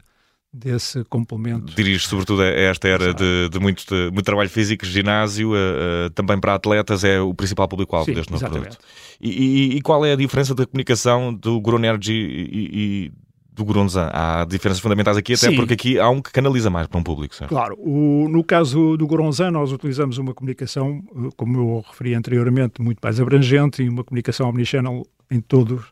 desse 0.53 1.03
complemento. 1.05 1.73
Dirige 1.75 2.05
sobretudo 2.05 2.41
a 2.41 2.47
esta 2.47 2.87
era 2.87 3.13
de, 3.13 3.49
de, 3.49 3.59
muito, 3.59 3.85
de, 3.85 4.11
muito 4.11 4.23
trabalho 4.23 4.49
físico, 4.49 4.85
ginásio, 4.85 5.51
uh, 5.51 6.07
uh, 6.07 6.09
também 6.09 6.39
para 6.39 6.55
atletas 6.55 7.03
é 7.03 7.21
o 7.21 7.33
principal 7.33 7.67
público-alvo 7.67 8.13
deste 8.13 8.31
novo 8.31 8.43
exatamente. 8.43 8.77
produto. 8.77 8.85
E, 9.21 9.29
e, 9.29 9.77
e, 9.77 9.81
qual 9.81 10.05
é 10.05 10.11
a 10.11 10.15
diferença 10.15 10.53
da 10.53 10.65
comunicação 10.65 11.33
do 11.33 11.61
Gronergy 11.61 12.13
e, 12.13 12.69
e 12.73 13.11
do 13.53 13.65
Gurunzan. 13.65 14.09
Há 14.13 14.45
diferenças 14.45 14.81
fundamentais 14.81 15.17
aqui, 15.17 15.33
até 15.33 15.49
Sim. 15.49 15.55
porque 15.55 15.73
aqui 15.73 15.99
há 15.99 16.09
um 16.09 16.21
que 16.21 16.31
canaliza 16.31 16.69
mais 16.69 16.87
para 16.87 16.99
um 16.99 17.03
público, 17.03 17.35
certo? 17.35 17.49
Claro. 17.49 17.75
O, 17.77 18.27
no 18.29 18.43
caso 18.43 18.95
do 18.97 19.05
Gurunzan, 19.05 19.51
nós 19.51 19.71
utilizamos 19.71 20.17
uma 20.17 20.33
comunicação, 20.33 21.03
eh, 21.15 21.29
como 21.35 21.57
eu 21.57 21.85
referi 21.87 22.15
anteriormente, 22.15 22.81
muito 22.81 22.99
mais 23.03 23.19
abrangente 23.19 23.83
e 23.83 23.89
uma 23.89 24.03
comunicação 24.03 24.49
omnichannel 24.49 25.05
em 25.29 25.39
todos 25.39 25.83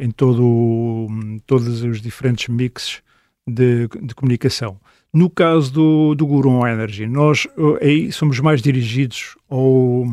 em 0.00 0.10
todo, 0.10 1.06
todos 1.46 1.82
os 1.82 2.00
diferentes 2.00 2.48
mixes 2.48 3.02
de, 3.46 3.88
de 3.88 4.14
comunicação. 4.14 4.78
No 5.12 5.28
caso 5.28 5.72
do, 5.72 6.14
do 6.14 6.26
Gurun 6.26 6.66
Energy, 6.66 7.06
nós 7.06 7.46
eh, 7.80 7.86
aí 7.86 8.12
somos 8.12 8.40
mais 8.40 8.62
dirigidos 8.62 9.36
ao, 9.48 10.06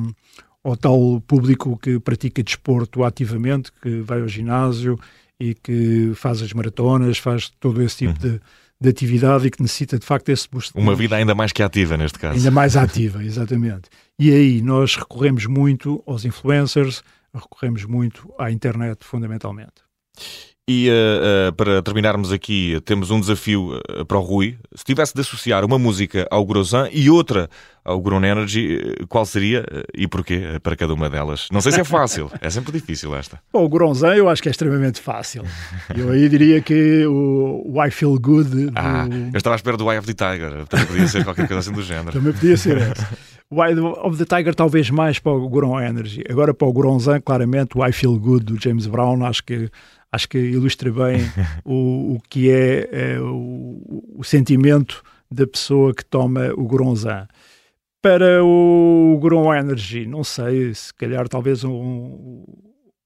ao 0.63 0.75
tal 0.75 1.21
público 1.25 1.77
que 1.77 1.99
pratica 1.99 2.43
desporto 2.43 3.03
ativamente, 3.03 3.71
que 3.81 4.01
vai 4.01 4.21
ao 4.21 4.27
ginásio 4.27 4.99
e 5.39 5.53
que 5.55 6.11
faz 6.15 6.41
as 6.41 6.51
maratonas, 6.51 7.17
faz 7.17 7.49
todo 7.59 7.81
esse 7.81 7.99
tipo 7.99 8.11
uhum. 8.11 8.33
de, 8.33 8.41
de, 8.81 8.89
atividade 8.89 9.47
e 9.47 9.51
que 9.51 9.61
necessita 9.61 9.97
de 9.97 10.05
facto 10.05 10.29
esse 10.29 10.49
boost. 10.49 10.73
Uma 10.75 10.95
vida 10.95 11.15
ainda 11.15 11.33
mais 11.33 11.53
que 11.53 11.63
ativa 11.63 11.95
neste 11.95 12.19
caso. 12.19 12.35
Ainda 12.35 12.51
mais 12.51 12.75
ativa, 12.75 13.23
exatamente. 13.23 13.89
E 14.17 14.31
aí 14.33 14.61
nós 14.61 14.97
recorremos 14.97 15.45
muito 15.45 16.03
aos 16.05 16.25
influencers, 16.25 17.01
recorremos 17.33 17.85
muito 17.85 18.29
à 18.37 18.51
internet 18.51 19.05
fundamentalmente. 19.05 19.87
E 20.71 20.87
uh, 20.87 21.49
uh, 21.49 21.53
para 21.53 21.81
terminarmos 21.81 22.31
aqui, 22.31 22.79
temos 22.85 23.09
um 23.09 23.19
desafio 23.19 23.81
uh, 23.99 24.05
para 24.05 24.19
o 24.19 24.21
Rui. 24.21 24.55
Se 24.75 24.83
tivesse 24.83 25.15
de 25.15 25.21
associar 25.21 25.65
uma 25.65 25.79
música 25.79 26.27
ao 26.29 26.45
Grozan 26.45 26.87
e 26.91 27.09
outra 27.09 27.49
ao 27.83 27.99
Grown 27.99 28.23
Energy, 28.23 28.77
qual 29.07 29.25
seria 29.25 29.65
e 29.95 30.07
porquê 30.07 30.59
para 30.61 30.75
cada 30.75 30.93
uma 30.93 31.09
delas? 31.09 31.47
Não 31.51 31.59
sei 31.59 31.71
se 31.71 31.79
é 31.79 31.83
fácil, 31.83 32.29
é 32.39 32.51
sempre 32.51 32.71
difícil 32.71 33.15
esta. 33.15 33.39
Bom, 33.51 33.65
o 33.65 33.69
Gronzan 33.69 34.13
eu 34.13 34.29
acho 34.29 34.43
que 34.43 34.47
é 34.47 34.51
extremamente 34.51 35.01
fácil. 35.01 35.43
Eu 35.97 36.11
aí 36.11 36.29
diria 36.29 36.61
que 36.61 37.03
o, 37.07 37.63
o 37.65 37.83
I 37.83 37.89
Feel 37.89 38.19
Good. 38.19 38.49
Do... 38.67 38.71
Ah, 38.75 39.07
eu 39.33 39.37
estava 39.37 39.55
à 39.55 39.57
espera 39.57 39.75
do 39.75 39.91
Eye 39.91 39.97
of 39.97 40.13
the 40.13 40.13
Tiger, 40.13 40.67
também 40.67 40.85
podia 40.85 41.07
ser 41.07 41.23
qualquer 41.23 41.47
coisa 41.47 41.61
assim 41.61 41.71
do 41.71 41.81
género. 41.81 42.11
Também 42.11 42.31
podia 42.31 42.55
ser 42.55 42.77
essa. 42.77 43.09
O 43.49 43.65
Eye 43.65 43.73
of 43.79 44.23
the 44.23 44.37
Tiger 44.37 44.53
talvez 44.53 44.91
mais 44.91 45.17
para 45.17 45.31
o 45.31 45.49
Grown 45.49 45.81
Energy. 45.81 46.23
Agora 46.29 46.53
para 46.53 46.67
o 46.67 46.71
Gronzan, 46.71 47.19
claramente, 47.19 47.75
o 47.75 47.83
I 47.83 47.91
Feel 47.91 48.19
Good 48.19 48.45
do 48.45 48.61
James 48.61 48.85
Brown, 48.85 49.25
acho 49.25 49.43
que 49.43 49.71
acho 50.11 50.27
que 50.27 50.37
ilustra 50.37 50.91
bem 50.91 51.19
o, 51.63 52.15
o 52.15 52.19
que 52.29 52.49
é, 52.49 52.89
é 52.91 53.19
o, 53.19 54.13
o, 54.17 54.23
sentimento 54.23 55.03
da 55.29 55.45
pessoa 55.45 55.93
que 55.93 56.03
toma 56.03 56.51
o 56.55 56.67
Gronzan. 56.67 57.27
Para 58.01 58.43
o 58.43 59.19
Gron 59.21 59.53
Energy, 59.53 60.05
não 60.05 60.23
sei, 60.23 60.73
se 60.73 60.93
calhar 60.93 61.27
talvez 61.27 61.65
um, 61.65 62.45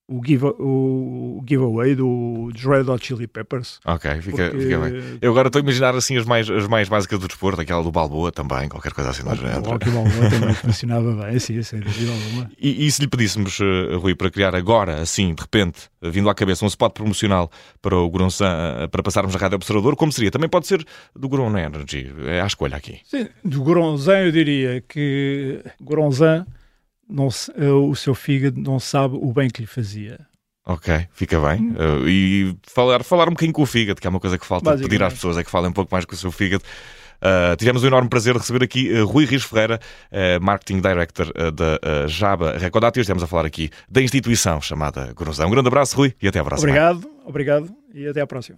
o, 0.07 0.21
give, 0.25 0.45
o, 0.45 1.39
o 1.39 1.43
giveaway 1.47 1.95
do 1.95 2.51
Red 2.55 2.89
Hot 2.89 3.05
Chili 3.05 3.27
Peppers. 3.27 3.79
Ok, 3.85 4.21
fica, 4.21 4.49
porque... 4.49 4.63
fica 4.63 4.79
bem. 4.79 5.17
Eu 5.21 5.31
agora 5.31 5.47
estou 5.47 5.59
a 5.59 5.63
imaginar 5.63 5.95
assim 5.95 6.17
as 6.17 6.25
mais, 6.25 6.49
as 6.49 6.67
mais 6.67 6.89
básicas 6.89 7.19
do 7.19 7.27
desporto, 7.27 7.61
aquela 7.61 7.81
do 7.81 7.91
Balboa 7.91 8.31
também, 8.31 8.67
qualquer 8.67 8.93
coisa 8.93 9.11
assim 9.11 9.23
do 9.23 9.35
género. 9.35 9.61
O 9.61 9.71
Rocky 9.71 9.89
Balboa 9.89 10.29
também 10.29 10.53
funcionava 10.53 11.13
bem, 11.23 11.39
sim, 11.39 11.61
sem 11.61 11.79
dúvida 11.79 12.11
alguma. 12.11 12.51
E, 12.59 12.85
e 12.85 12.91
se 12.91 13.01
lhe 13.01 13.07
pedíssemos, 13.07 13.59
uh, 13.59 13.97
Rui, 13.97 14.15
para 14.15 14.29
criar 14.29 14.55
agora, 14.55 15.01
assim, 15.01 15.33
de 15.33 15.41
repente, 15.41 15.89
vindo 16.01 16.29
à 16.29 16.35
cabeça, 16.35 16.65
um 16.65 16.67
spot 16.67 16.93
promocional 16.93 17.49
para 17.81 17.95
o 17.95 18.09
Grunsan, 18.09 18.83
uh, 18.83 18.89
para 18.89 19.01
passarmos 19.01 19.33
na 19.33 19.39
Rádio 19.39 19.55
Observador, 19.55 19.95
como 19.95 20.11
seria? 20.11 20.31
Também 20.31 20.49
pode 20.49 20.67
ser 20.67 20.85
do 21.15 21.29
Grun 21.29 21.57
Energy, 21.57 22.11
é 22.25 22.41
a 22.41 22.47
escolha 22.47 22.75
aqui. 22.75 22.99
Sim, 23.05 23.27
do 23.43 23.63
Grunzan 23.63 24.19
eu 24.19 24.31
diria 24.31 24.81
que 24.81 25.63
Grunzan 25.79 26.45
não, 27.09 27.27
eh, 27.55 27.69
o 27.69 27.95
seu 27.95 28.15
fígado 28.15 28.59
não 28.59 28.79
sabe 28.79 29.15
o 29.15 29.31
bem 29.31 29.49
que 29.49 29.61
lhe 29.61 29.67
fazia. 29.67 30.19
Ok, 30.65 31.07
fica 31.11 31.39
bem. 31.39 31.71
Uh, 31.71 32.07
e 32.07 32.55
falar, 32.63 33.03
falar 33.03 33.27
um 33.27 33.31
bocadinho 33.31 33.53
com 33.53 33.63
o 33.63 33.65
fígado, 33.65 33.99
que 33.99 34.07
é 34.07 34.09
uma 34.09 34.19
coisa 34.19 34.37
que 34.37 34.45
falta 34.45 34.77
pedir 34.77 35.03
às 35.03 35.13
pessoas, 35.13 35.37
é 35.37 35.43
que 35.43 35.51
falem 35.51 35.69
um 35.69 35.73
pouco 35.73 35.93
mais 35.93 36.05
com 36.05 36.13
o 36.13 36.17
seu 36.17 36.31
fígado. 36.31 36.63
Uh, 37.23 37.55
tivemos 37.55 37.83
o 37.83 37.87
enorme 37.87 38.09
prazer 38.09 38.33
de 38.33 38.39
receber 38.39 38.63
aqui 38.63 38.91
uh, 38.91 39.05
Rui 39.05 39.25
Rios 39.25 39.43
Ferreira, 39.43 39.79
uh, 40.11 40.43
Marketing 40.43 40.81
Director 40.81 41.31
da 41.53 42.07
Jaba 42.07 42.57
Recordati. 42.57 42.99
Estamos 42.99 43.23
a 43.23 43.27
falar 43.27 43.45
aqui 43.45 43.69
da 43.89 44.01
instituição 44.01 44.61
chamada 44.61 45.13
Gorozão. 45.13 45.47
Um 45.47 45.51
grande 45.51 45.67
abraço, 45.67 45.95
Rui, 45.95 46.13
e 46.21 46.27
até 46.27 46.39
à 46.39 46.43
próxima. 46.43 46.69
Obrigado, 46.69 47.09
obrigado 47.25 47.69
e 47.93 48.07
até 48.07 48.19
à 48.19 48.27
próxima. 48.27 48.57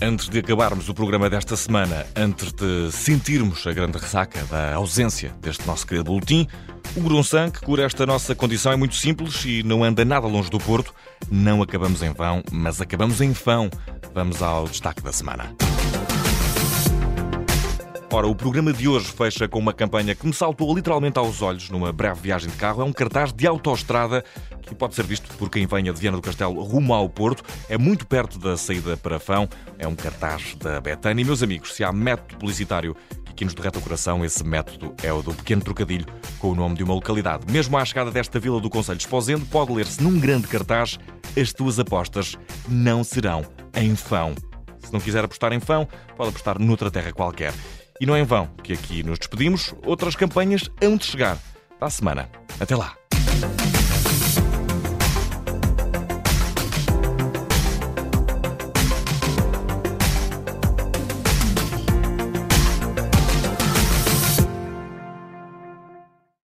Antes 0.00 0.28
de 0.28 0.38
acabarmos 0.38 0.88
o 0.88 0.94
programa 0.94 1.30
desta 1.30 1.56
semana, 1.56 2.06
antes 2.14 2.52
de 2.52 2.92
sentirmos 2.92 3.66
a 3.66 3.72
grande 3.72 3.96
ressaca 3.96 4.44
da 4.44 4.74
ausência 4.74 5.34
deste 5.40 5.66
nosso 5.66 5.86
querido 5.86 6.04
boletim, 6.04 6.46
o 6.94 7.00
Grunsan, 7.00 7.50
que 7.50 7.60
cura 7.60 7.82
esta 7.82 8.04
nossa 8.04 8.34
condição, 8.34 8.72
é 8.72 8.76
muito 8.76 8.94
simples 8.94 9.42
e 9.44 9.62
não 9.62 9.82
anda 9.82 10.04
nada 10.04 10.26
longe 10.26 10.50
do 10.50 10.58
Porto. 10.58 10.94
Não 11.30 11.62
acabamos 11.62 12.02
em 12.02 12.12
vão, 12.12 12.42
mas 12.52 12.80
acabamos 12.80 13.20
em 13.20 13.32
fão. 13.32 13.70
Vamos 14.14 14.42
ao 14.42 14.66
destaque 14.66 15.02
da 15.02 15.12
semana. 15.12 15.65
Ora, 18.16 18.28
o 18.28 18.34
programa 18.34 18.72
de 18.72 18.88
hoje 18.88 19.12
fecha 19.12 19.46
com 19.46 19.58
uma 19.58 19.74
campanha 19.74 20.14
que 20.14 20.26
me 20.26 20.32
saltou 20.32 20.74
literalmente 20.74 21.18
aos 21.18 21.42
olhos 21.42 21.68
numa 21.68 21.92
breve 21.92 22.22
viagem 22.22 22.48
de 22.48 22.56
carro. 22.56 22.80
É 22.80 22.84
um 22.86 22.90
cartaz 22.90 23.30
de 23.30 23.46
autoestrada 23.46 24.24
que 24.62 24.74
pode 24.74 24.94
ser 24.94 25.04
visto 25.04 25.28
por 25.36 25.50
quem 25.50 25.66
venha 25.66 25.92
de 25.92 26.00
Viana 26.00 26.16
do 26.16 26.22
Castelo 26.22 26.62
rumo 26.62 26.94
ao 26.94 27.10
Porto. 27.10 27.44
É 27.68 27.76
muito 27.76 28.06
perto 28.06 28.38
da 28.38 28.56
saída 28.56 28.96
para 28.96 29.20
Fão. 29.20 29.46
É 29.78 29.86
um 29.86 29.94
cartaz 29.94 30.54
da 30.54 30.80
Betânia. 30.80 31.20
E, 31.20 31.26
meus 31.26 31.42
amigos, 31.42 31.74
se 31.74 31.84
há 31.84 31.92
método 31.92 32.38
publicitário 32.38 32.96
que 33.36 33.44
nos 33.44 33.52
derreta 33.52 33.80
o 33.80 33.82
coração, 33.82 34.24
esse 34.24 34.42
método 34.42 34.94
é 35.02 35.12
o 35.12 35.20
do 35.20 35.34
pequeno 35.34 35.60
trocadilho 35.60 36.06
com 36.38 36.52
o 36.52 36.54
nome 36.54 36.74
de 36.74 36.82
uma 36.82 36.94
localidade. 36.94 37.44
Mesmo 37.52 37.76
à 37.76 37.84
chegada 37.84 38.10
desta 38.10 38.40
vila 38.40 38.62
do 38.62 38.70
Conselho 38.70 38.98
de 38.98 39.46
pode 39.50 39.72
ler-se 39.74 40.02
num 40.02 40.18
grande 40.18 40.46
cartaz 40.46 40.98
as 41.38 41.52
tuas 41.52 41.78
apostas 41.78 42.34
não 42.66 43.04
serão 43.04 43.44
em 43.74 43.94
Fão. 43.94 44.34
Se 44.82 44.90
não 44.90 45.00
quiser 45.00 45.22
apostar 45.22 45.52
em 45.52 45.60
Fão, 45.60 45.86
pode 46.16 46.30
apostar 46.30 46.58
noutra 46.58 46.90
terra 46.90 47.12
qualquer. 47.12 47.52
E 48.00 48.06
não 48.06 48.14
é 48.14 48.20
em 48.20 48.24
vão 48.24 48.46
que 48.62 48.72
aqui 48.72 49.02
nos 49.02 49.18
despedimos. 49.18 49.74
Outras 49.84 50.14
campanhas 50.14 50.70
hão 50.82 50.96
de 50.96 51.04
chegar. 51.04 51.38
Para 51.78 51.88
a 51.88 51.90
semana. 51.90 52.30
Até 52.58 52.74
lá. 52.74 52.96